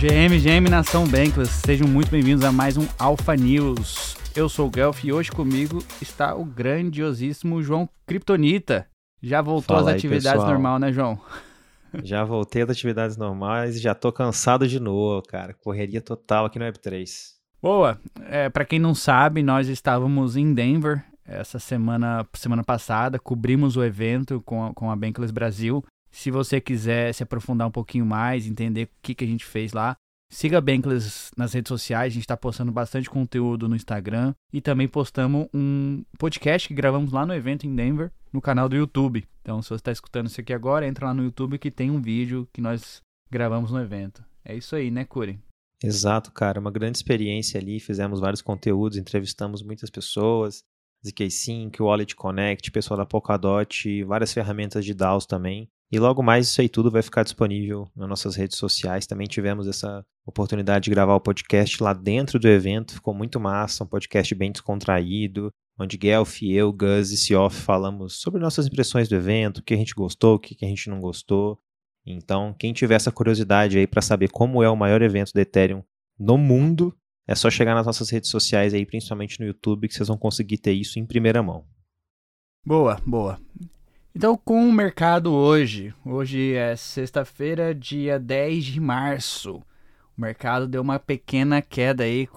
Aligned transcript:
GM, 0.00 0.38
GM 0.38 0.70
Nação 0.70 1.08
Bankless, 1.08 1.50
sejam 1.66 1.88
muito 1.88 2.08
bem-vindos 2.08 2.44
a 2.44 2.52
mais 2.52 2.76
um 2.76 2.86
Alpha 3.00 3.34
News. 3.34 4.16
Eu 4.36 4.48
sou 4.48 4.68
o 4.68 4.70
Guelph 4.70 5.02
e 5.02 5.12
hoje 5.12 5.32
comigo 5.32 5.82
está 6.00 6.36
o 6.36 6.44
grandiosíssimo 6.44 7.60
João 7.60 7.88
Kryptonita. 8.06 8.86
Já 9.20 9.42
voltou 9.42 9.74
Fala 9.74 9.88
às 9.88 9.94
aí, 9.94 9.98
atividades 9.98 10.30
pessoal. 10.30 10.52
normais, 10.52 10.80
né, 10.80 10.92
João? 10.92 11.20
Já 12.04 12.22
voltei 12.22 12.62
às 12.62 12.70
atividades 12.70 13.16
normais 13.16 13.74
e 13.74 13.80
já 13.80 13.92
tô 13.92 14.12
cansado 14.12 14.68
de 14.68 14.78
novo, 14.78 15.20
cara. 15.26 15.52
Correria 15.54 16.00
total 16.00 16.44
aqui 16.44 16.60
no 16.60 16.64
Web3. 16.66 17.08
Boa. 17.60 17.98
É, 18.28 18.48
para 18.48 18.64
quem 18.64 18.78
não 18.78 18.94
sabe, 18.94 19.42
nós 19.42 19.66
estávamos 19.66 20.36
em 20.36 20.54
Denver 20.54 21.02
essa 21.26 21.58
semana, 21.58 22.24
semana 22.34 22.62
passada, 22.62 23.18
cobrimos 23.18 23.76
o 23.76 23.82
evento 23.82 24.40
com 24.42 24.66
a, 24.66 24.74
com 24.74 24.90
a 24.90 24.94
Bankless 24.94 25.32
Brasil. 25.32 25.82
Se 26.18 26.32
você 26.32 26.60
quiser 26.60 27.14
se 27.14 27.22
aprofundar 27.22 27.68
um 27.68 27.70
pouquinho 27.70 28.04
mais, 28.04 28.44
entender 28.44 28.86
o 28.86 28.88
que, 29.00 29.14
que 29.14 29.22
a 29.22 29.26
gente 29.26 29.44
fez 29.44 29.72
lá, 29.72 29.94
siga 30.28 30.58
a 30.58 30.60
Bankless 30.60 31.30
nas 31.36 31.52
redes 31.52 31.68
sociais. 31.68 32.12
A 32.12 32.14
gente 32.14 32.24
está 32.24 32.36
postando 32.36 32.72
bastante 32.72 33.08
conteúdo 33.08 33.68
no 33.68 33.76
Instagram 33.76 34.34
e 34.52 34.60
também 34.60 34.88
postamos 34.88 35.46
um 35.54 36.02
podcast 36.18 36.66
que 36.66 36.74
gravamos 36.74 37.12
lá 37.12 37.24
no 37.24 37.32
evento 37.32 37.68
em 37.68 37.74
Denver 37.76 38.10
no 38.32 38.40
canal 38.40 38.68
do 38.68 38.74
YouTube. 38.74 39.28
Então, 39.42 39.62
se 39.62 39.68
você 39.68 39.76
está 39.76 39.92
escutando 39.92 40.26
isso 40.26 40.40
aqui 40.40 40.52
agora, 40.52 40.88
entra 40.88 41.06
lá 41.06 41.14
no 41.14 41.22
YouTube 41.22 41.56
que 41.56 41.70
tem 41.70 41.88
um 41.88 42.02
vídeo 42.02 42.48
que 42.52 42.60
nós 42.60 43.00
gravamos 43.30 43.70
no 43.70 43.80
evento. 43.80 44.24
É 44.44 44.56
isso 44.56 44.74
aí, 44.74 44.90
né, 44.90 45.04
Curi? 45.04 45.38
Exato, 45.80 46.32
cara. 46.32 46.58
Uma 46.58 46.72
grande 46.72 46.98
experiência 46.98 47.60
ali. 47.60 47.78
Fizemos 47.78 48.18
vários 48.18 48.42
conteúdos, 48.42 48.98
entrevistamos 48.98 49.62
muitas 49.62 49.88
pessoas. 49.88 50.64
ZK-Sync, 51.06 51.80
Wallet 51.80 52.16
Connect, 52.16 52.72
pessoal 52.72 52.98
da 52.98 53.06
Polkadot, 53.06 54.02
várias 54.02 54.32
ferramentas 54.32 54.84
de 54.84 54.92
DAOs 54.92 55.24
também. 55.24 55.70
E 55.90 55.98
logo 55.98 56.22
mais 56.22 56.48
isso 56.48 56.60
aí 56.60 56.68
tudo 56.68 56.90
vai 56.90 57.02
ficar 57.02 57.22
disponível 57.22 57.90
nas 57.96 58.08
nossas 58.08 58.36
redes 58.36 58.58
sociais. 58.58 59.06
Também 59.06 59.26
tivemos 59.26 59.66
essa 59.66 60.04
oportunidade 60.26 60.84
de 60.84 60.90
gravar 60.90 61.14
o 61.14 61.20
podcast 61.20 61.82
lá 61.82 61.94
dentro 61.94 62.38
do 62.38 62.46
evento, 62.46 62.94
ficou 62.94 63.14
muito 63.14 63.40
massa, 63.40 63.84
um 63.84 63.86
podcast 63.86 64.34
bem 64.34 64.52
descontraído, 64.52 65.50
onde 65.78 65.96
Guelph, 65.96 66.42
eu, 66.42 66.70
Gus 66.72 67.10
e 67.10 67.16
Sioff 67.16 67.56
falamos 67.56 68.20
sobre 68.20 68.40
nossas 68.40 68.66
impressões 68.66 69.08
do 69.08 69.14
evento, 69.14 69.58
o 69.58 69.62
que 69.62 69.72
a 69.72 69.76
gente 69.76 69.94
gostou, 69.94 70.34
o 70.34 70.38
que 70.38 70.62
a 70.62 70.68
gente 70.68 70.90
não 70.90 71.00
gostou. 71.00 71.58
Então, 72.04 72.54
quem 72.58 72.72
tiver 72.72 72.94
essa 72.96 73.12
curiosidade 73.12 73.78
aí 73.78 73.86
para 73.86 74.02
saber 74.02 74.30
como 74.30 74.62
é 74.62 74.68
o 74.68 74.76
maior 74.76 75.00
evento 75.00 75.32
do 75.32 75.40
Ethereum 75.40 75.82
no 76.18 76.36
mundo, 76.36 76.94
é 77.26 77.34
só 77.34 77.50
chegar 77.50 77.74
nas 77.74 77.86
nossas 77.86 78.10
redes 78.10 78.30
sociais 78.30 78.74
aí, 78.74 78.84
principalmente 78.84 79.38
no 79.38 79.46
YouTube, 79.46 79.88
que 79.88 79.94
vocês 79.94 80.08
vão 80.08 80.16
conseguir 80.16 80.58
ter 80.58 80.72
isso 80.72 80.98
em 80.98 81.06
primeira 81.06 81.42
mão. 81.42 81.64
Boa, 82.64 83.00
boa. 83.06 83.38
Então, 84.14 84.36
com 84.36 84.68
o 84.68 84.72
mercado 84.72 85.32
hoje, 85.32 85.94
hoje 86.04 86.54
é 86.54 86.74
sexta-feira, 86.74 87.74
dia 87.74 88.18
10 88.18 88.64
de 88.64 88.80
março. 88.80 89.62
O 90.16 90.20
mercado 90.20 90.66
deu 90.66 90.82
uma 90.82 90.98
pequena 90.98 91.62
queda 91.62 92.02
aí, 92.02 92.28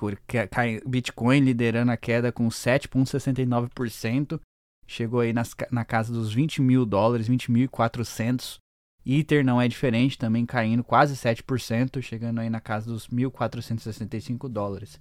Bitcoin 0.85 1.39
liderando 1.39 1.91
a 1.91 1.97
queda 1.97 2.31
com 2.31 2.47
7,69%. 2.49 4.39
Chegou 4.85 5.21
aí 5.21 5.33
nas 5.33 5.55
na 5.71 5.85
casa 5.85 6.13
dos 6.13 6.33
20 6.33 6.61
mil 6.61 6.85
dólares, 6.85 7.27
20.400. 7.27 8.57
Ether 9.03 9.43
não 9.43 9.59
é 9.59 9.67
diferente, 9.67 10.17
também 10.17 10.45
caindo 10.45 10.83
quase 10.83 11.15
7%, 11.15 12.01
chegando 12.01 12.39
aí 12.39 12.49
na 12.49 12.59
casa 12.59 12.91
dos 12.91 13.07
1.465 13.07 14.47
dólares. 14.47 14.99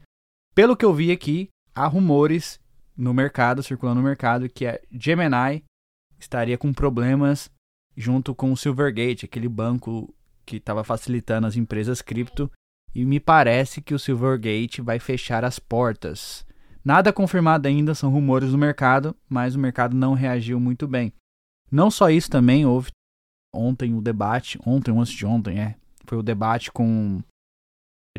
Pelo 0.54 0.76
que 0.76 0.84
eu 0.84 0.94
vi 0.94 1.12
aqui, 1.12 1.48
há 1.74 1.86
rumores 1.86 2.58
no 2.96 3.12
mercado, 3.12 3.62
circulando 3.62 4.00
no 4.00 4.06
mercado, 4.06 4.48
que 4.48 4.66
a 4.66 4.80
Gemini 4.90 5.64
estaria 6.20 6.56
com 6.58 6.72
problemas 6.72 7.50
junto 7.96 8.34
com 8.34 8.52
o 8.52 8.56
Silvergate, 8.56 9.24
aquele 9.24 9.48
banco 9.48 10.14
que 10.46 10.56
estava 10.56 10.82
facilitando 10.84 11.46
as 11.46 11.56
empresas 11.56 12.00
cripto, 12.02 12.50
e 12.94 13.04
me 13.04 13.20
parece 13.20 13.80
que 13.80 13.94
o 13.94 13.98
Silvergate 13.98 14.80
vai 14.80 14.98
fechar 14.98 15.44
as 15.44 15.58
portas. 15.58 16.44
Nada 16.84 17.12
confirmado 17.12 17.68
ainda, 17.68 17.94
são 17.94 18.10
rumores 18.10 18.50
do 18.50 18.58
mercado, 18.58 19.14
mas 19.28 19.54
o 19.54 19.58
mercado 19.58 19.94
não 19.94 20.14
reagiu 20.14 20.58
muito 20.58 20.88
bem. 20.88 21.12
Não 21.70 21.90
só 21.90 22.10
isso 22.10 22.30
também, 22.30 22.64
houve 22.64 22.90
ontem 23.54 23.94
o 23.94 24.00
debate, 24.00 24.58
ontem 24.66 24.96
antes 24.96 25.12
de 25.12 25.26
ontem, 25.26 25.60
é, 25.60 25.76
foi 26.06 26.18
o 26.18 26.22
debate 26.22 26.72
com 26.72 27.22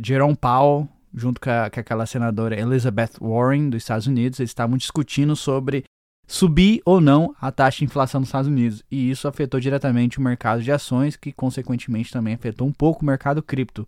Jerome 0.02 0.36
Powell, 0.38 0.88
junto 1.14 1.42
com, 1.42 1.50
a- 1.50 1.70
com 1.70 1.80
aquela 1.80 2.06
senadora 2.06 2.58
Elizabeth 2.60 3.12
Warren 3.20 3.70
dos 3.70 3.84
Estados 3.84 4.08
Unidos, 4.08 4.40
eles 4.40 4.52
estavam 4.52 4.78
discutindo 4.78 5.36
sobre 5.36 5.84
subir 6.32 6.82
ou 6.86 7.02
não 7.02 7.36
a 7.40 7.52
taxa 7.52 7.80
de 7.80 7.86
inflação 7.86 8.22
nos 8.22 8.30
Estados 8.30 8.48
Unidos. 8.48 8.82
E 8.90 9.12
isso 9.12 9.28
afetou 9.28 9.60
diretamente 9.60 10.18
o 10.18 10.22
mercado 10.22 10.64
de 10.64 10.72
ações, 10.72 11.18
que 11.18 11.32
consequentemente 11.34 12.12
também 12.12 12.34
afetou 12.34 12.68
um 12.68 12.72
pouco 12.72 13.04
o 13.04 13.06
mercado 13.06 13.44
cripto. 13.44 13.86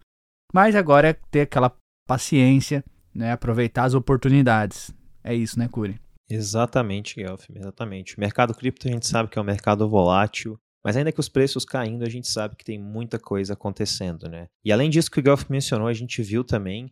Mas 0.54 0.76
agora 0.76 1.10
é 1.10 1.14
ter 1.14 1.42
aquela 1.42 1.74
paciência, 2.08 2.84
né, 3.16 3.32
aproveitar 3.32 3.86
as 3.86 3.94
oportunidades. 3.94 4.94
É 5.24 5.34
isso, 5.34 5.58
né, 5.58 5.70
Curi? 5.70 6.00
Exatamente, 6.30 7.16
Guelph, 7.16 7.46
exatamente. 7.50 8.18
O 8.18 8.20
mercado 8.20 8.54
cripto 8.54 8.88
a 8.88 8.92
gente 8.92 9.08
sabe 9.08 9.30
que 9.30 9.40
é 9.40 9.42
um 9.42 9.46
mercado 9.46 9.88
volátil, 9.88 10.60
mas 10.84 10.98
ainda 10.98 11.12
que 11.12 11.20
os 11.20 11.30
preços 11.30 11.64
caindo, 11.64 12.04
a 12.04 12.10
gente 12.10 12.28
sabe 12.28 12.56
que 12.56 12.66
tem 12.66 12.80
muita 12.80 13.18
coisa 13.18 13.54
acontecendo, 13.54 14.28
né? 14.28 14.48
E 14.64 14.72
além 14.72 14.90
disso 14.90 15.10
que 15.10 15.20
o 15.20 15.24
Guelph 15.24 15.50
mencionou, 15.50 15.88
a 15.88 15.94
gente 15.94 16.22
viu 16.22 16.44
também 16.44 16.92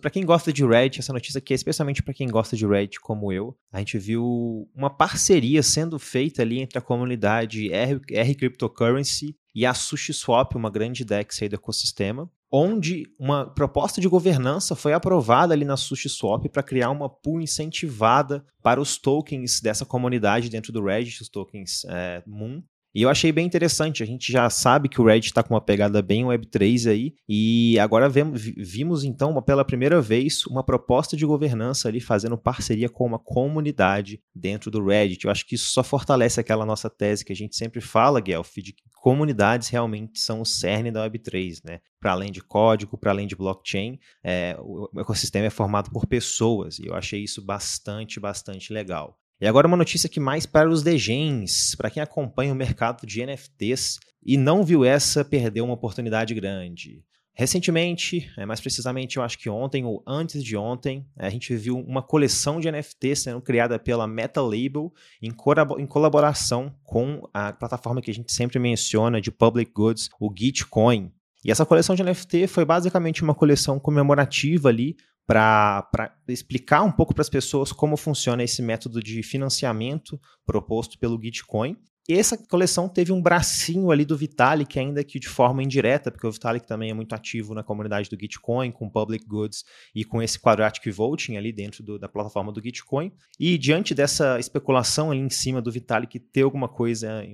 para 0.00 0.10
quem 0.10 0.24
gosta 0.24 0.52
de 0.52 0.66
Reddit, 0.66 0.98
essa 0.98 1.12
notícia 1.12 1.38
aqui 1.38 1.52
é 1.52 1.56
especialmente 1.56 2.02
para 2.02 2.12
quem 2.12 2.28
gosta 2.28 2.56
de 2.56 2.66
Reddit 2.66 2.98
como 3.00 3.32
eu, 3.32 3.56
a 3.72 3.78
gente 3.78 3.96
viu 3.98 4.68
uma 4.74 4.90
parceria 4.90 5.62
sendo 5.62 5.96
feita 5.98 6.42
ali 6.42 6.58
entre 6.58 6.76
a 6.76 6.82
comunidade 6.82 7.72
R, 7.72 8.00
R 8.10 8.34
Cryptocurrency 8.34 9.36
e 9.54 9.64
a 9.64 9.72
SushiSwap, 9.72 10.56
uma 10.56 10.70
grande 10.70 11.04
DEX 11.04 11.40
aí 11.40 11.48
do 11.48 11.54
ecossistema, 11.54 12.28
onde 12.50 13.06
uma 13.18 13.46
proposta 13.46 14.00
de 14.00 14.08
governança 14.08 14.74
foi 14.74 14.92
aprovada 14.92 15.54
ali 15.54 15.64
na 15.64 15.76
SushiSwap 15.76 16.48
para 16.48 16.62
criar 16.62 16.90
uma 16.90 17.08
pool 17.08 17.40
incentivada 17.40 18.44
para 18.60 18.80
os 18.80 18.98
tokens 18.98 19.60
dessa 19.60 19.84
comunidade 19.84 20.48
dentro 20.48 20.72
do 20.72 20.82
Reddit, 20.82 21.22
os 21.22 21.28
tokens 21.28 21.84
é, 21.88 22.22
Moon. 22.26 22.60
E 22.94 23.02
eu 23.02 23.08
achei 23.08 23.32
bem 23.32 23.44
interessante. 23.44 24.02
A 24.02 24.06
gente 24.06 24.30
já 24.30 24.48
sabe 24.48 24.88
que 24.88 25.00
o 25.00 25.04
Reddit 25.04 25.26
está 25.26 25.42
com 25.42 25.54
uma 25.54 25.60
pegada 25.60 26.00
bem 26.00 26.24
Web3 26.24 26.90
aí. 26.90 27.14
E 27.28 27.76
agora 27.80 28.08
vemos, 28.08 28.40
vimos, 28.40 29.02
então, 29.02 29.40
pela 29.42 29.64
primeira 29.64 30.00
vez, 30.00 30.46
uma 30.46 30.62
proposta 30.62 31.16
de 31.16 31.26
governança 31.26 31.88
ali 31.88 32.00
fazendo 32.00 32.38
parceria 32.38 32.88
com 32.88 33.04
uma 33.04 33.18
comunidade 33.18 34.22
dentro 34.32 34.70
do 34.70 34.84
Reddit. 34.84 35.24
Eu 35.24 35.30
acho 35.30 35.44
que 35.44 35.56
isso 35.56 35.72
só 35.72 35.82
fortalece 35.82 36.38
aquela 36.38 36.64
nossa 36.64 36.88
tese 36.88 37.24
que 37.24 37.32
a 37.32 37.36
gente 37.36 37.56
sempre 37.56 37.80
fala, 37.80 38.20
Guelph, 38.20 38.54
de 38.58 38.72
que 38.72 38.84
comunidades 38.94 39.68
realmente 39.68 40.20
são 40.20 40.40
o 40.40 40.46
cerne 40.46 40.90
da 40.92 41.06
Web3, 41.06 41.60
né? 41.64 41.80
Para 42.00 42.12
além 42.12 42.30
de 42.30 42.40
código, 42.40 42.96
para 42.96 43.10
além 43.10 43.26
de 43.26 43.34
blockchain, 43.34 43.98
é, 44.22 44.56
o 44.60 44.88
ecossistema 44.98 45.46
é 45.46 45.50
formado 45.50 45.90
por 45.90 46.06
pessoas. 46.06 46.78
E 46.78 46.86
eu 46.86 46.94
achei 46.94 47.22
isso 47.22 47.44
bastante, 47.44 48.20
bastante 48.20 48.72
legal. 48.72 49.18
E 49.40 49.46
agora 49.46 49.66
uma 49.66 49.76
notícia 49.76 50.08
que 50.08 50.20
mais 50.20 50.46
para 50.46 50.68
os 50.68 50.82
degens, 50.82 51.74
para 51.74 51.90
quem 51.90 52.02
acompanha 52.02 52.52
o 52.52 52.56
mercado 52.56 53.06
de 53.06 53.24
NFTs 53.24 53.98
e 54.24 54.36
não 54.36 54.64
viu 54.64 54.84
essa, 54.84 55.24
perdeu 55.24 55.64
uma 55.64 55.74
oportunidade 55.74 56.32
grande. 56.34 57.04
Recentemente, 57.36 58.30
é, 58.38 58.46
mais 58.46 58.60
precisamente 58.60 59.16
eu 59.16 59.22
acho 59.22 59.36
que 59.36 59.50
ontem 59.50 59.84
ou 59.84 60.04
antes 60.06 60.42
de 60.42 60.56
ontem, 60.56 61.04
a 61.18 61.28
gente 61.28 61.54
viu 61.56 61.76
uma 61.76 62.00
coleção 62.00 62.60
de 62.60 62.70
NFTs 62.70 63.24
sendo 63.24 63.40
criada 63.40 63.76
pela 63.76 64.06
Meta 64.06 64.40
Label 64.40 64.92
em, 65.20 65.30
em 65.78 65.86
colaboração 65.86 66.72
com 66.84 67.28
a 67.34 67.52
plataforma 67.52 68.00
que 68.00 68.10
a 68.12 68.14
gente 68.14 68.32
sempre 68.32 68.60
menciona 68.60 69.20
de 69.20 69.32
public 69.32 69.72
goods, 69.72 70.08
o 70.20 70.32
Gitcoin. 70.32 71.10
E 71.44 71.50
essa 71.50 71.66
coleção 71.66 71.96
de 71.96 72.04
NFT 72.04 72.46
foi 72.46 72.64
basicamente 72.64 73.24
uma 73.24 73.34
coleção 73.34 73.80
comemorativa 73.80 74.68
ali 74.68 74.96
para 75.26 76.14
explicar 76.28 76.82
um 76.82 76.92
pouco 76.92 77.14
para 77.14 77.22
as 77.22 77.30
pessoas 77.30 77.72
como 77.72 77.96
funciona 77.96 78.42
esse 78.42 78.60
método 78.60 79.02
de 79.02 79.22
financiamento 79.22 80.20
proposto 80.46 80.98
pelo 80.98 81.20
Gitcoin. 81.20 81.76
E 82.06 82.12
essa 82.12 82.36
coleção 82.36 82.86
teve 82.86 83.12
um 83.12 83.22
bracinho 83.22 83.90
ali 83.90 84.04
do 84.04 84.14
Vitalik, 84.14 84.78
ainda 84.78 85.02
que 85.02 85.18
de 85.18 85.26
forma 85.26 85.62
indireta, 85.62 86.10
porque 86.10 86.26
o 86.26 86.30
Vitalik 86.30 86.66
também 86.66 86.90
é 86.90 86.94
muito 86.94 87.14
ativo 87.14 87.54
na 87.54 87.62
comunidade 87.62 88.10
do 88.10 88.20
Gitcoin, 88.20 88.70
com 88.70 88.90
public 88.90 89.24
goods 89.26 89.64
e 89.94 90.04
com 90.04 90.20
esse 90.20 90.38
quadratic 90.38 90.86
voting 90.92 91.38
ali 91.38 91.50
dentro 91.50 91.82
do, 91.82 91.98
da 91.98 92.06
plataforma 92.06 92.52
do 92.52 92.62
Gitcoin. 92.62 93.10
E 93.40 93.56
diante 93.56 93.94
dessa 93.94 94.38
especulação 94.38 95.10
ali 95.10 95.20
em 95.20 95.30
cima 95.30 95.62
do 95.62 95.72
Vitalik 95.72 96.20
ter 96.20 96.42
alguma 96.42 96.68
coisa, 96.68 97.24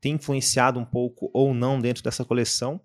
ter 0.00 0.08
influenciado 0.08 0.80
um 0.80 0.86
pouco 0.86 1.30
ou 1.34 1.52
não 1.52 1.78
dentro 1.78 2.02
dessa 2.02 2.24
coleção, 2.24 2.80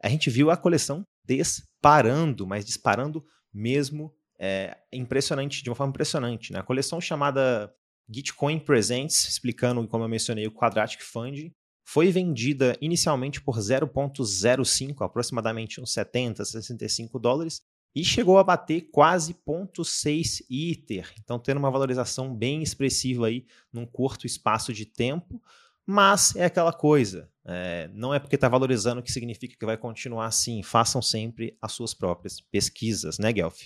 a 0.00 0.08
gente 0.08 0.30
viu 0.30 0.52
a 0.52 0.56
coleção 0.56 1.04
disparando, 1.26 2.46
mas 2.46 2.64
disparando 2.64 3.24
mesmo 3.56 4.14
é, 4.38 4.76
impressionante, 4.92 5.62
de 5.62 5.70
uma 5.70 5.74
forma 5.74 5.90
impressionante. 5.90 6.52
Né? 6.52 6.58
A 6.58 6.62
coleção 6.62 7.00
chamada 7.00 7.72
Gitcoin 8.08 8.58
Presents, 8.58 9.26
explicando, 9.26 9.86
como 9.88 10.04
eu 10.04 10.08
mencionei, 10.08 10.46
o 10.46 10.52
Quadratic 10.52 11.02
Fund, 11.02 11.50
foi 11.84 12.10
vendida 12.10 12.76
inicialmente 12.80 13.40
por 13.40 13.56
0,05, 13.56 15.04
aproximadamente 15.04 15.80
uns 15.80 15.92
70, 15.92 16.44
65 16.44 17.18
dólares, 17.18 17.62
e 17.94 18.04
chegou 18.04 18.36
a 18.36 18.44
bater 18.44 18.90
quase 18.92 19.32
0,6 19.32 20.44
Ether, 20.50 21.14
então 21.18 21.38
tendo 21.38 21.56
uma 21.56 21.70
valorização 21.70 22.34
bem 22.36 22.62
expressiva 22.62 23.28
aí 23.28 23.46
num 23.72 23.86
curto 23.86 24.26
espaço 24.26 24.70
de 24.70 24.84
tempo, 24.84 25.40
mas 25.86 26.36
é 26.36 26.44
aquela 26.44 26.74
coisa, 26.74 27.30
É, 27.48 27.88
não 27.94 28.12
é 28.12 28.18
porque 28.18 28.34
está 28.34 28.48
valorizando 28.48 29.02
que 29.02 29.12
significa 29.12 29.54
que 29.58 29.66
vai 29.66 29.76
continuar 29.76 30.26
assim. 30.26 30.62
Façam 30.62 31.00
sempre 31.00 31.56
as 31.62 31.72
suas 31.72 31.94
próprias 31.94 32.40
pesquisas, 32.40 33.18
né, 33.18 33.32
Guelph? 33.32 33.60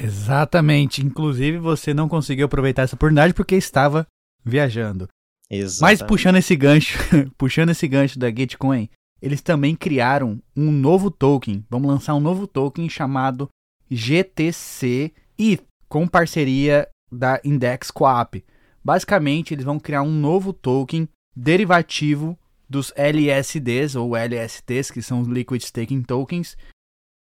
Exatamente. 0.00 1.04
Inclusive, 1.04 1.58
você 1.58 1.92
não 1.92 2.08
conseguiu 2.08 2.46
aproveitar 2.46 2.82
essa 2.82 2.94
oportunidade 2.94 3.34
porque 3.34 3.56
estava 3.56 4.06
viajando. 4.44 5.08
Exatamente. 5.50 6.00
Mas 6.00 6.08
puxando 6.08 6.36
esse 6.36 6.54
gancho, 6.54 6.98
puxando 7.36 7.70
esse 7.70 7.88
gancho 7.88 8.18
da 8.18 8.30
Gitcoin, 8.30 8.88
eles 9.20 9.42
também 9.42 9.74
criaram 9.74 10.40
um 10.56 10.70
novo 10.70 11.10
token. 11.10 11.64
Vamos 11.68 11.90
lançar 11.90 12.14
um 12.14 12.20
novo 12.20 12.46
token 12.46 12.88
chamado 12.88 13.48
GTC 13.90 15.12
ETH, 15.36 15.64
com 15.88 16.06
parceria 16.06 16.88
da 17.10 17.40
Index 17.44 17.90
Coap. 17.90 18.44
Basicamente, 18.82 19.52
eles 19.52 19.64
vão 19.64 19.80
criar 19.80 20.02
um 20.02 20.12
novo 20.12 20.52
token 20.52 21.08
derivativo 21.34 22.38
dos 22.70 22.92
LSDs 22.96 23.96
ou 23.96 24.16
LSTs, 24.16 24.92
que 24.92 25.02
são 25.02 25.20
os 25.20 25.28
Liquid 25.28 25.60
Staking 25.60 26.02
Tokens, 26.02 26.56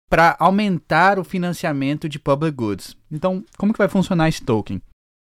para 0.08 0.36
aumentar 0.38 1.18
o 1.18 1.24
financiamento 1.24 2.08
de 2.08 2.20
public 2.20 2.56
goods. 2.56 2.96
Então, 3.10 3.44
como 3.58 3.72
que 3.72 3.78
vai 3.78 3.88
funcionar 3.88 4.28
esse 4.28 4.42
token? 4.42 4.80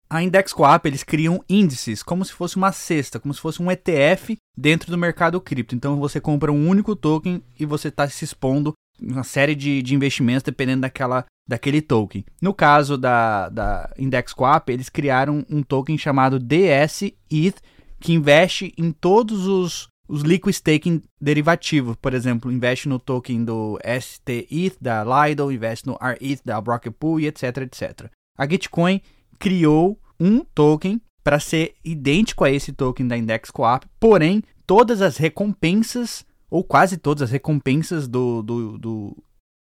A 0.08 0.22
Index 0.22 0.52
Coap, 0.52 0.86
eles 0.86 1.02
criam 1.02 1.42
índices 1.48 2.02
como 2.02 2.24
se 2.24 2.32
fosse 2.32 2.56
uma 2.56 2.70
cesta, 2.70 3.18
como 3.18 3.34
se 3.34 3.40
fosse 3.40 3.60
um 3.60 3.70
ETF 3.70 4.36
dentro 4.56 4.90
do 4.90 4.98
mercado 4.98 5.40
cripto. 5.40 5.74
Então 5.74 5.98
você 5.98 6.20
compra 6.20 6.52
um 6.52 6.68
único 6.68 6.94
token 6.94 7.42
e 7.58 7.66
você 7.66 7.88
está 7.88 8.08
se 8.08 8.24
expondo 8.24 8.72
uma 9.00 9.24
série 9.24 9.54
de, 9.54 9.82
de 9.82 9.94
investimentos 9.94 10.42
dependendo 10.42 10.82
daquela, 10.82 11.24
daquele 11.48 11.80
token. 11.80 12.24
No 12.40 12.54
caso 12.54 12.96
da, 12.96 13.48
da 13.48 13.92
Index 13.98 14.32
Coap, 14.32 14.68
eles 14.68 14.88
criaram 14.88 15.44
um 15.50 15.62
token 15.62 15.98
chamado 15.98 16.38
DS 16.38 17.10
ETH 17.30 17.60
que 17.98 18.12
investe 18.12 18.72
em 18.76 18.92
todos 18.92 19.46
os, 19.46 19.88
os 20.08 20.22
liquid 20.22 20.54
staking 20.54 21.02
derivativos. 21.20 21.96
Por 21.96 22.14
exemplo, 22.14 22.52
investe 22.52 22.88
no 22.88 22.98
token 22.98 23.44
do 23.44 23.78
ST 24.00 24.46
ETH 24.50 24.76
da 24.80 25.04
Lido, 25.04 25.50
investe 25.50 25.86
no 25.86 25.98
RETH 26.00 26.42
da 26.44 26.58
Rocket 26.58 26.92
Pool 26.92 27.20
e 27.20 27.26
etc, 27.26 27.58
etc. 27.58 28.10
A 28.38 28.48
Gitcoin 28.48 29.00
criou 29.38 29.98
um 30.18 30.44
token 30.44 31.00
para 31.22 31.40
ser 31.40 31.74
idêntico 31.82 32.44
a 32.44 32.50
esse 32.50 32.72
token 32.72 33.08
da 33.08 33.16
Index 33.16 33.50
Coop, 33.50 33.86
porém, 33.98 34.42
todas 34.66 35.00
as 35.00 35.16
recompensas, 35.16 36.24
ou 36.50 36.62
quase 36.62 36.98
todas 36.98 37.22
as 37.22 37.30
recompensas 37.30 38.06
do, 38.06 38.42
do, 38.42 38.78
do, 38.78 39.24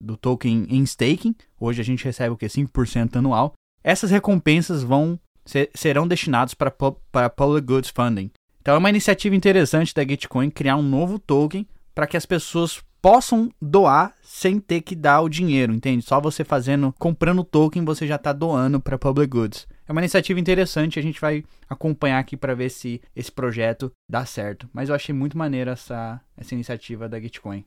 do 0.01 0.17
token 0.17 0.67
em 0.71 0.83
staking, 0.85 1.35
hoje 1.59 1.81
a 1.81 1.85
gente 1.85 2.05
recebe 2.05 2.33
o 2.33 2.37
que? 2.37 2.47
5% 2.47 3.17
anual, 3.17 3.55
essas 3.83 4.11
recompensas 4.11 4.83
vão 4.83 5.19
ser, 5.45 5.71
serão 5.75 6.07
destinadas 6.07 6.55
para, 6.55 6.71
para 6.71 7.29
Public 7.29 7.67
Goods 7.67 7.91
Funding. 7.91 8.31
Então 8.61 8.75
é 8.75 8.79
uma 8.79 8.91
iniciativa 8.91 9.35
interessante 9.35 9.95
da 9.95 10.03
Gitcoin 10.03 10.51
criar 10.51 10.77
um 10.77 10.83
novo 10.83 11.19
token 11.19 11.67
para 11.95 12.07
que 12.07 12.17
as 12.17 12.27
pessoas 12.27 12.83
possam 13.01 13.51
doar 13.61 14.15
sem 14.23 14.61
ter 14.61 14.83
que 14.83 14.95
dar 14.95 15.23
o 15.23 15.29
dinheiro, 15.29 15.73
entende? 15.73 16.05
Só 16.05 16.21
você 16.21 16.45
fazendo, 16.45 16.95
comprando 16.99 17.43
token, 17.43 17.85
você 17.85 18.07
já 18.07 18.17
está 18.17 18.33
doando 18.33 18.79
para 18.79 18.99
Public 18.99 19.29
Goods. 19.29 19.67
É 19.89 19.93
uma 19.93 20.01
iniciativa 20.03 20.39
interessante, 20.39 20.99
a 20.99 21.03
gente 21.03 21.21
vai 21.21 21.43
acompanhar 21.69 22.19
aqui 22.19 22.37
para 22.37 22.55
ver 22.55 22.71
se 22.71 23.01
esse 23.17 23.33
projeto 23.33 23.91
dá 24.09 24.25
certo. 24.25 24.69
Mas 24.73 24.89
eu 24.89 24.95
achei 24.95 25.15
muito 25.15 25.37
maneira 25.37 25.73
essa, 25.73 26.21
essa 26.37 26.55
iniciativa 26.55 27.09
da 27.09 27.19
Gitcoin. 27.19 27.65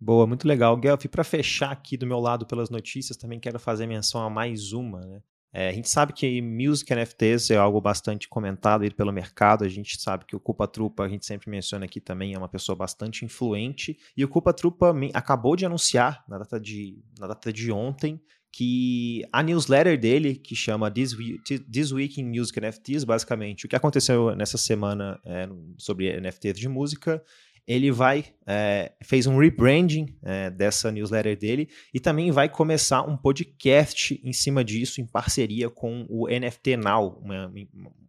Boa, 0.00 0.26
muito 0.26 0.48
legal. 0.48 0.76
Guelph, 0.76 1.06
para 1.06 1.22
fechar 1.22 1.70
aqui 1.70 1.96
do 1.96 2.06
meu 2.06 2.18
lado 2.18 2.44
pelas 2.44 2.70
notícias, 2.70 3.16
também 3.16 3.38
quero 3.38 3.60
fazer 3.60 3.86
menção 3.86 4.20
a 4.22 4.30
mais 4.30 4.72
uma, 4.72 5.00
né? 5.02 5.20
É, 5.52 5.68
a 5.68 5.72
gente 5.72 5.88
sabe 5.88 6.14
que 6.14 6.40
music 6.40 6.90
NFTs 6.94 7.50
é 7.50 7.56
algo 7.56 7.78
bastante 7.78 8.26
comentado 8.26 8.82
aí 8.82 8.90
pelo 8.90 9.12
mercado. 9.12 9.64
A 9.64 9.68
gente 9.68 10.00
sabe 10.00 10.24
que 10.24 10.34
o 10.34 10.40
Culpa 10.40 10.66
Trupa, 10.66 11.04
a 11.04 11.08
gente 11.08 11.26
sempre 11.26 11.50
menciona 11.50 11.84
aqui 11.84 12.00
também, 12.00 12.32
é 12.32 12.38
uma 12.38 12.48
pessoa 12.48 12.74
bastante 12.74 13.24
influente. 13.24 13.98
E 14.16 14.24
o 14.24 14.28
Culpa 14.28 14.52
Trupa 14.54 14.94
acabou 15.12 15.54
de 15.54 15.66
anunciar, 15.66 16.24
na 16.26 16.38
data 16.38 16.58
de, 16.58 16.98
na 17.18 17.26
data 17.26 17.52
de 17.52 17.70
ontem, 17.70 18.18
que 18.50 19.22
a 19.32 19.42
newsletter 19.42 19.98
dele, 19.98 20.34
que 20.34 20.54
chama 20.54 20.90
This 20.90 21.14
Week, 21.14 21.58
This 21.70 21.92
Week 21.92 22.20
in 22.20 22.24
Music 22.24 22.58
NFTs, 22.58 23.04
basicamente, 23.04 23.66
o 23.66 23.68
que 23.68 23.76
aconteceu 23.76 24.34
nessa 24.36 24.56
semana 24.56 25.20
é, 25.24 25.48
sobre 25.78 26.18
NFTs 26.18 26.58
de 26.58 26.68
música, 26.68 27.22
ele 27.66 27.90
vai 27.90 28.24
é, 28.46 28.92
fez 29.02 29.26
um 29.26 29.38
rebranding 29.38 30.14
é, 30.22 30.50
dessa 30.50 30.90
newsletter 30.90 31.38
dele 31.38 31.68
e 31.94 32.00
também 32.00 32.30
vai 32.30 32.48
começar 32.48 33.02
um 33.02 33.16
podcast 33.16 34.20
em 34.22 34.32
cima 34.32 34.64
disso 34.64 35.00
em 35.00 35.06
parceria 35.06 35.70
com 35.70 36.04
o 36.08 36.26
NFT 36.26 36.76
Now, 36.76 37.20
uma, 37.22 37.52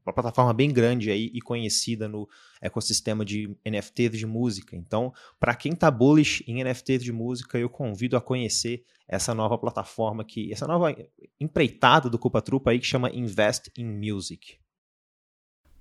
uma 0.06 0.14
plataforma 0.14 0.54
bem 0.54 0.72
grande 0.72 1.12
aí 1.12 1.32
e 1.34 1.40
conhecida 1.40 2.08
no 2.08 2.28
ecossistema 2.62 3.24
de 3.24 3.56
NFTs 3.66 4.18
de 4.18 4.26
música. 4.26 4.76
Então, 4.76 5.14
para 5.40 5.56
quem 5.56 5.74
está 5.74 5.90
bullish 5.92 6.44
em 6.48 6.64
NFTs 6.64 7.04
de 7.04 7.12
música, 7.12 7.58
eu 7.58 7.70
convido 7.70 8.18
a 8.18 8.22
conhecer 8.22 8.84
essa 9.08 9.34
nova 9.34 9.58
plataforma 9.58 10.24
que 10.24 10.52
essa 10.52 10.66
nova 10.66 10.96
empreitada 11.40 12.10
do 12.10 12.18
Culpa 12.18 12.42
Trupa 12.42 12.72
aí 12.72 12.80
que 12.80 12.88
chama 12.88 13.12
Invest 13.14 13.72
in 13.78 13.86
Music. 13.86 14.63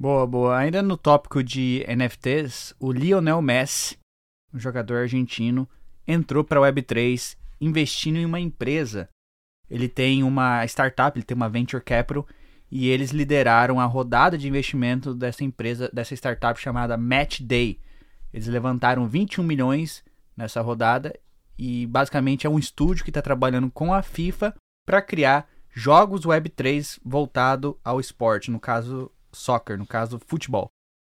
Boa, 0.02 0.26
boa. 0.26 0.58
Ainda 0.58 0.82
no 0.82 0.96
tópico 0.96 1.44
de 1.44 1.87
NFTs, 1.87 2.75
o 2.81 2.90
Lionel 2.90 3.40
Messi, 3.40 3.96
um 4.52 4.58
jogador 4.58 5.02
argentino, 5.02 5.69
entrou 6.04 6.43
para 6.43 6.58
a 6.58 6.72
Web3 6.72 7.37
investindo 7.60 8.16
em 8.16 8.26
uma 8.26 8.40
empresa. 8.40 9.08
Ele 9.70 9.88
tem 9.88 10.25
uma 10.25 10.64
startup, 10.64 11.16
ele 11.16 11.25
tem 11.25 11.37
uma 11.37 11.49
venture 11.49 11.81
capital 11.81 12.26
e 12.69 12.88
eles 12.88 13.12
lideraram 13.12 13.78
a 13.78 13.84
rodada 13.84 14.37
de 14.37 14.49
investimento 14.49 15.14
dessa 15.14 15.44
empresa, 15.44 15.88
dessa 15.93 16.14
startup 16.14 16.60
chamada 16.60 16.96
Match 16.96 17.40
Day. 17.40 17.78
Eles 18.34 18.48
levantaram 18.48 19.06
21 19.06 19.44
milhões 19.44 20.02
nessa 20.37 20.60
rodada 20.60 21.16
e 21.56 21.87
basicamente 21.87 22.44
é 22.44 22.50
um 22.50 22.58
estúdio 22.58 23.05
que 23.05 23.10
está 23.10 23.22
trabalhando 23.22 23.70
com 23.70 23.94
a 23.94 24.02
FIFA 24.02 24.52
para 24.84 25.00
criar 25.00 25.48
jogos 25.70 26.22
Web3 26.22 26.98
voltado 27.05 27.78
ao 27.84 28.00
esporte, 28.00 28.50
no 28.50 28.58
caso 28.58 29.08
soccer, 29.32 29.79
no 29.79 29.87
caso 29.87 30.20
futebol. 30.26 30.69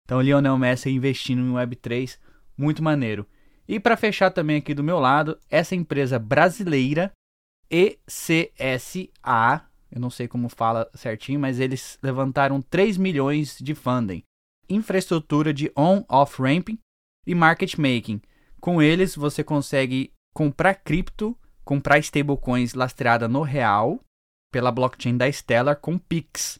Então, 0.06 0.22
Lionel 0.22 0.58
Messi 0.58 0.90
investindo 0.90 1.42
em 1.42 1.54
Web3, 1.54 2.18
muito 2.58 2.84
maneiro. 2.84 3.28
E 3.68 3.80
para 3.80 3.98
fechar 3.98 4.32
também 4.32 4.58
aqui 4.58 4.74
do 4.74 4.84
meu 4.84 5.00
lado, 5.00 5.40
essa 5.50 5.76
empresa 5.76 6.20
brasileira, 6.20 7.12
ECSA, 7.70 9.10
eu 9.92 10.02
não 10.02 10.10
sei 10.10 10.28
como 10.28 10.50
fala 10.50 10.90
certinho, 10.94 11.40
mas 11.40 11.60
eles 11.60 12.00
levantaram 12.02 12.62
3 12.62 12.98
milhões 12.98 13.58
de 13.60 13.76
funding. 13.76 14.24
Infraestrutura 14.68 15.54
de 15.54 15.72
on-off 15.76 16.42
ramping 16.42 16.80
e 17.28 17.36
market 17.36 17.78
making. 17.78 18.22
Com 18.60 18.82
eles 18.82 19.16
você 19.16 19.44
consegue 19.44 20.12
comprar 20.34 20.74
cripto, 20.76 21.38
comprar 21.64 22.00
stablecoins 22.00 22.74
lastreada 22.74 23.28
no 23.28 23.42
real 23.42 24.00
pela 24.52 24.72
blockchain 24.72 25.16
da 25.16 25.32
Stellar 25.32 25.76
com 25.76 25.98
Pix. 25.98 26.60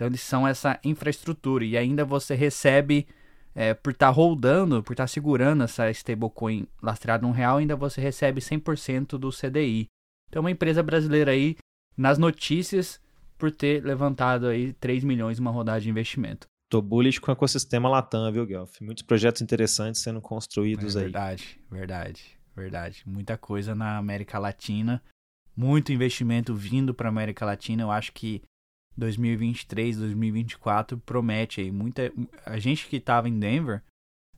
Então 0.00 0.08
eles 0.08 0.22
são 0.22 0.48
essa 0.48 0.80
infraestrutura 0.82 1.62
e 1.62 1.76
ainda 1.76 2.06
você 2.06 2.34
recebe 2.34 3.06
é, 3.54 3.74
por 3.74 3.92
estar 3.92 4.06
tá 4.06 4.12
rodando, 4.12 4.82
por 4.82 4.94
estar 4.94 5.02
tá 5.02 5.06
segurando 5.06 5.62
essa 5.62 5.90
stablecoin 5.90 6.66
lastreada 6.82 7.26
no 7.26 7.34
real, 7.34 7.58
ainda 7.58 7.76
você 7.76 8.00
recebe 8.00 8.40
100% 8.40 9.18
do 9.18 9.28
CDI. 9.28 9.88
Então 10.30 10.40
uma 10.40 10.50
empresa 10.50 10.82
brasileira 10.82 11.32
aí 11.32 11.54
nas 11.98 12.16
notícias 12.16 12.98
por 13.36 13.50
ter 13.50 13.84
levantado 13.84 14.46
aí 14.46 14.72
3 14.72 15.04
milhões 15.04 15.38
uma 15.38 15.50
rodada 15.50 15.82
de 15.82 15.90
investimento. 15.90 16.46
Tô 16.70 16.80
bullish 16.80 17.20
com 17.20 17.30
o 17.30 17.34
ecossistema 17.34 17.86
Latam, 17.86 18.32
viu, 18.32 18.46
Guelph? 18.46 18.80
Muitos 18.80 19.02
projetos 19.02 19.42
interessantes 19.42 20.00
sendo 20.00 20.22
construídos 20.22 20.96
é 20.96 21.00
aí. 21.00 21.04
Verdade, 21.04 21.60
verdade, 21.70 22.38
verdade. 22.56 23.02
Muita 23.04 23.36
coisa 23.36 23.74
na 23.74 23.98
América 23.98 24.38
Latina, 24.38 25.02
muito 25.54 25.92
investimento 25.92 26.54
vindo 26.54 26.94
para 26.94 27.10
América 27.10 27.44
Latina. 27.44 27.82
Eu 27.82 27.90
acho 27.90 28.12
que 28.12 28.40
2023, 28.96 29.98
2024 29.98 30.98
promete 30.98 31.60
aí 31.60 31.70
muita 31.70 32.12
a 32.44 32.58
gente 32.58 32.86
que 32.86 32.96
estava 32.96 33.28
em 33.28 33.38
Denver, 33.38 33.82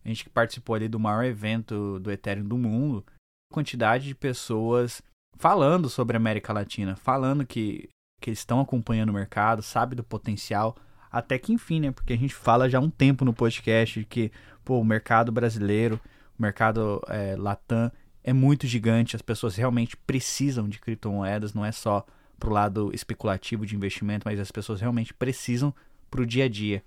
a 0.04 0.09
gente 0.09 0.25
que 0.25 0.30
participou 0.30 0.75
ali 0.75 0.88
do 0.88 1.00
maior 1.00 1.25
evento 1.25 1.99
do 2.00 2.11
Ethereum 2.11 2.47
do 2.47 2.59
mundo, 2.59 3.04
quantidade 3.52 4.06
de 4.06 4.14
pessoas 4.14 5.02
falando 5.37 5.88
sobre 5.88 6.16
a 6.16 6.21
América 6.21 6.52
Latina, 6.52 6.97
falando 6.97 7.47
que 7.47 7.88
que 8.21 8.30
estão 8.30 8.61
acompanhando 8.61 9.11
o 9.11 9.14
mercado, 9.14 9.62
sabe 9.62 9.97
do 9.97 10.04
potencial, 10.04 10.76
até 11.11 11.37
que 11.38 11.52
enfim, 11.52 11.80
né? 11.80 11.90
Porque 11.90 12.12
a 12.12 12.16
gente 12.16 12.35
fala 12.35 12.71
já 12.71 12.78
há 12.78 12.80
um 12.80 12.88
tempo 12.88 13.25
no 13.25 13.35
podcast 13.35 14.04
que 14.04 14.30
pô, 14.64 14.78
o 14.78 14.85
mercado 14.85 15.32
brasileiro, 15.32 16.00
o 16.38 16.42
mercado 16.42 17.02
é, 17.09 17.35
Latam 17.37 17.90
é 18.23 18.32
muito 18.32 18.66
gigante, 18.66 19.16
as 19.16 19.23
pessoas 19.23 19.56
realmente 19.56 19.97
precisam 19.97 20.68
de 20.68 20.78
criptomoedas, 20.78 21.52
não 21.52 21.64
é 21.64 21.73
só 21.73 22.06
para 22.42 22.50
o 22.50 22.52
lado 22.52 22.90
especulativo 22.92 23.64
de 23.64 23.76
investimento, 23.76 24.26
mas 24.26 24.40
as 24.40 24.50
pessoas 24.50 24.80
realmente 24.80 25.14
precisam 25.14 25.72
para 26.11 26.22
o 26.22 26.26
dia 26.26 26.46
a 26.46 26.49
dia. 26.49 26.82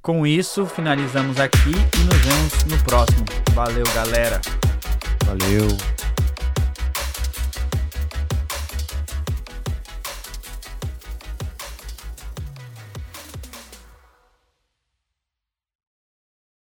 Com 0.00 0.26
isso, 0.26 0.64
finalizamos 0.64 1.38
aqui 1.38 1.70
e 1.70 2.04
nos 2.04 2.18
vemos 2.22 2.64
no 2.64 2.84
próximo. 2.84 3.24
Valeu, 3.54 3.84
galera. 3.94 4.40
Valeu. 5.26 5.68